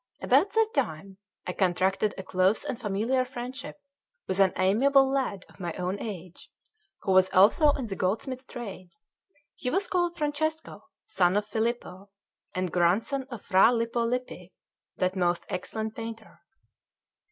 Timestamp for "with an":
4.27-4.51